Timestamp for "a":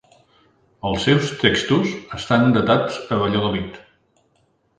3.17-3.21